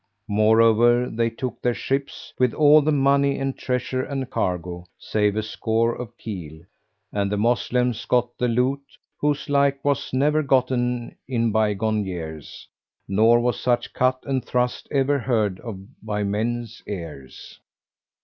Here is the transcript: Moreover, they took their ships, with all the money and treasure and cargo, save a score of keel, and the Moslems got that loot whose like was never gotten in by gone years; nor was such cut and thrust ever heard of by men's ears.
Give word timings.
Moreover, 0.33 1.11
they 1.11 1.29
took 1.29 1.61
their 1.61 1.75
ships, 1.75 2.33
with 2.39 2.55
all 2.55 2.81
the 2.81 2.91
money 2.91 3.37
and 3.37 3.55
treasure 3.55 4.01
and 4.01 4.27
cargo, 4.31 4.87
save 4.97 5.35
a 5.35 5.43
score 5.43 5.93
of 5.93 6.17
keel, 6.17 6.61
and 7.13 7.31
the 7.31 7.37
Moslems 7.37 8.03
got 8.05 8.35
that 8.39 8.47
loot 8.47 8.81
whose 9.19 9.47
like 9.47 9.85
was 9.85 10.11
never 10.11 10.41
gotten 10.41 11.15
in 11.27 11.51
by 11.51 11.75
gone 11.75 12.03
years; 12.03 12.67
nor 13.07 13.39
was 13.41 13.59
such 13.59 13.93
cut 13.93 14.23
and 14.25 14.43
thrust 14.43 14.87
ever 14.89 15.19
heard 15.19 15.59
of 15.59 15.77
by 16.01 16.23
men's 16.23 16.81
ears. 16.87 17.59